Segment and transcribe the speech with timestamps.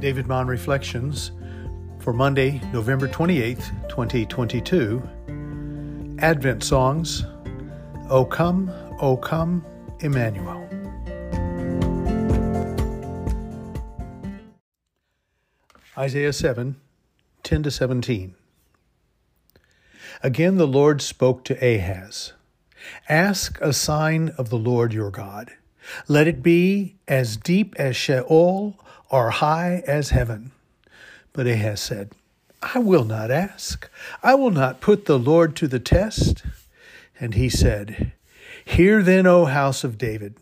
[0.00, 1.32] David Vaughn Reflections
[1.98, 5.02] for Monday, November 28th, 2022.
[6.20, 7.26] Advent Songs
[8.08, 9.62] O Come, O Come,
[10.00, 10.66] Emmanuel.
[15.98, 16.76] Isaiah 7
[17.42, 18.34] 10 to 17.
[20.22, 22.32] Again the Lord spoke to Ahaz
[23.06, 25.52] Ask a sign of the Lord your God.
[26.08, 28.78] Let it be as deep as Sheol
[29.10, 30.52] or high as heaven.
[31.32, 32.12] But Ahaz said,
[32.62, 33.90] I will not ask.
[34.22, 36.42] I will not put the Lord to the test.
[37.18, 38.12] And he said,
[38.64, 40.34] Hear then, O house of David.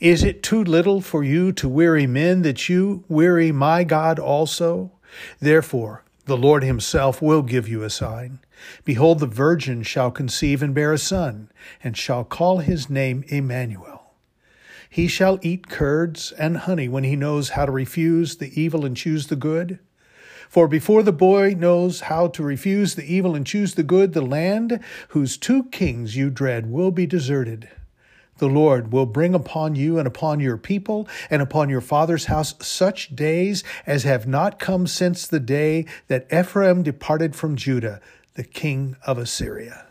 [0.00, 4.92] Is it too little for you to weary men that you weary my God also?
[5.40, 8.38] Therefore, the Lord himself will give you a sign.
[8.84, 11.50] Behold, the virgin shall conceive and bear a son,
[11.82, 14.01] and shall call his name Emmanuel.
[14.92, 18.94] He shall eat curds and honey when he knows how to refuse the evil and
[18.94, 19.78] choose the good.
[20.50, 24.20] For before the boy knows how to refuse the evil and choose the good, the
[24.20, 27.70] land whose two kings you dread will be deserted.
[28.36, 32.54] The Lord will bring upon you and upon your people and upon your father's house
[32.60, 38.02] such days as have not come since the day that Ephraim departed from Judah,
[38.34, 39.86] the king of Assyria.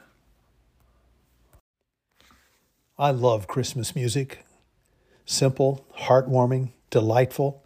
[3.00, 4.46] I love Christmas music
[5.26, 7.64] simple, heartwarming, delightful,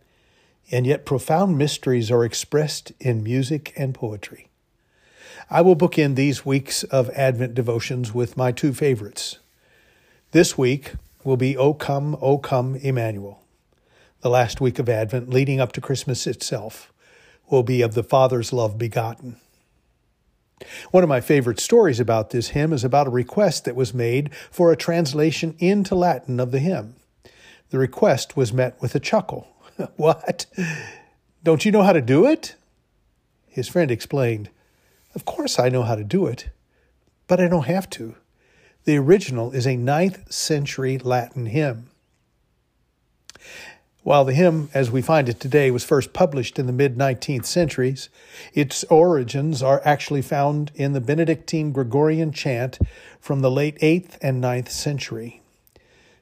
[0.72, 4.48] and yet profound mysteries are expressed in music and poetry.
[5.50, 9.38] I will bookend these weeks of Advent devotions with my two favorites.
[10.32, 13.44] This week will be O Come, O Come, Emmanuel.
[14.22, 16.92] The last week of Advent, leading up to Christmas itself,
[17.50, 19.38] will be of the Father's love begotten.
[20.92, 24.34] One of my favorite stories about this hymn is about a request that was made
[24.50, 26.96] for a translation into Latin of the hymn.
[27.76, 29.50] The request was met with a chuckle.
[29.98, 30.46] what?
[31.44, 32.56] Don't you know how to do it?
[33.50, 34.50] His friend explained,
[35.14, 36.52] Of course I know how to do it,
[37.28, 38.16] but I don't have to.
[38.86, 41.90] The original is a ninth century Latin hymn.
[44.04, 47.44] While the hymn, as we find it today, was first published in the mid 19th
[47.44, 48.08] centuries,
[48.54, 52.80] its origins are actually found in the Benedictine Gregorian chant
[53.20, 55.42] from the late 8th and 9th century.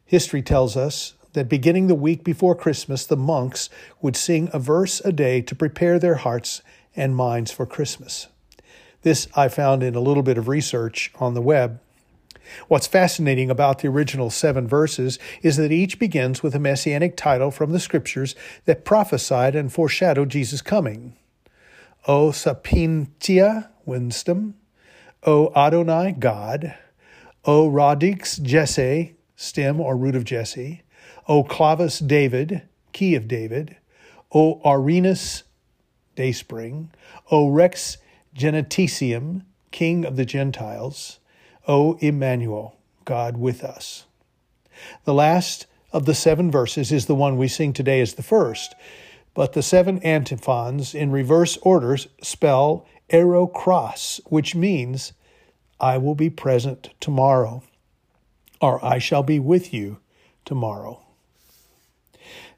[0.03, 3.69] History tells us that beginning the week before Christmas, the monks
[4.01, 6.61] would sing a verse a day to prepare their hearts
[6.95, 8.27] and minds for Christmas.
[9.01, 11.79] This I found in a little bit of research on the web.
[12.67, 17.51] What's fascinating about the original seven verses is that each begins with a messianic title
[17.51, 21.15] from the scriptures that prophesied and foreshadowed Jesus' coming.
[22.07, 24.55] O Sapientia, wisdom.
[25.25, 26.75] O Adonai, God.
[27.45, 30.82] O Radix Jesse, stem or root of Jesse.
[31.27, 33.77] O Clavis David, key of David,
[34.33, 35.43] O Oriens,
[36.15, 36.89] dayspring,
[37.31, 37.97] O Rex
[38.33, 41.19] Gentium, king of the Gentiles,
[41.67, 44.05] O Emmanuel, God with us.
[45.05, 48.75] The last of the seven verses is the one we sing today as the first,
[49.33, 55.13] but the seven antiphons in reverse orders spell Ero cras, which means
[55.79, 57.63] I will be present tomorrow,
[58.61, 59.99] or I shall be with you
[60.45, 61.01] tomorrow.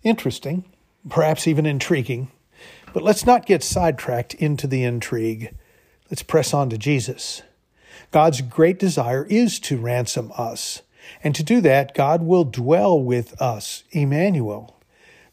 [0.03, 0.65] Interesting,
[1.09, 2.31] perhaps even intriguing,
[2.93, 5.53] but let's not get sidetracked into the intrigue.
[6.09, 7.41] Let's press on to Jesus.
[8.11, 10.81] God's great desire is to ransom us.
[11.23, 14.79] And to do that, God will dwell with us, Emmanuel.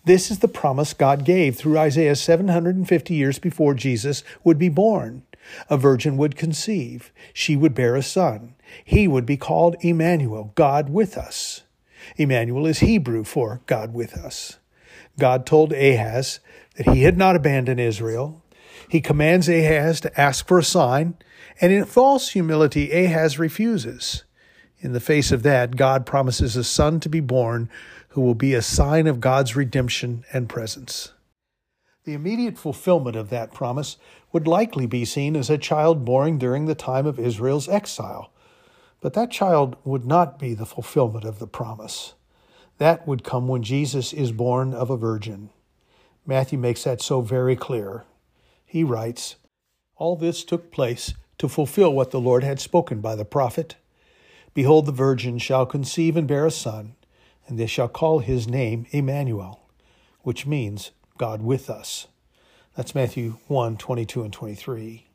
[0.05, 5.23] This is the promise God gave through Isaiah 750 years before Jesus would be born.
[5.71, 7.13] A virgin would conceive.
[7.33, 8.55] She would bear a son.
[8.85, 11.63] He would be called Emmanuel, God with us.
[12.17, 14.59] Emmanuel is Hebrew for God with us.
[15.19, 16.41] God told Ahaz
[16.77, 18.43] that he had not abandoned Israel.
[18.89, 21.15] He commands Ahaz to ask for a sign,
[21.61, 24.25] and in false humility, Ahaz refuses.
[24.81, 27.71] In the face of that, God promises a son to be born
[28.09, 31.13] who will be a sign of God's redemption and presence.
[32.05, 33.97] The immediate fulfillment of that promise
[34.33, 38.32] would likely be seen as a child born during the time of Israel's exile.
[39.03, 42.15] But that child would not be the fulfillment of the promise.
[42.79, 45.51] That would come when Jesus is born of a virgin.
[46.25, 48.05] Matthew makes that so very clear.
[48.65, 49.37] He writes,
[49.97, 53.75] All this took place to fulfill what the Lord had spoken by the prophet.
[54.55, 56.95] Behold, the virgin shall conceive and bear a son,
[57.49, 59.69] and they shall call his name Emmanuel,
[60.21, 62.07] which means God with us.
[62.77, 65.09] That's Matthew 1 22 and 23.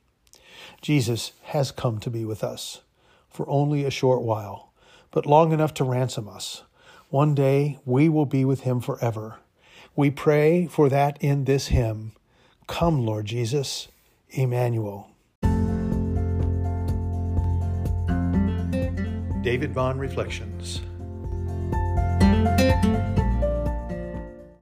[0.81, 2.81] Jesus has come to be with us
[3.37, 4.73] for only a short while,
[5.11, 6.63] but long enough to ransom us.
[7.09, 9.37] One day we will be with him forever.
[9.95, 12.13] We pray for that in this hymn.
[12.65, 13.89] Come, Lord Jesus,
[14.31, 15.11] Emmanuel.
[19.43, 20.81] David Vaughn Reflections.